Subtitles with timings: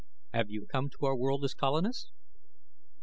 [0.33, 2.11] "Have you come to our world as colonists?"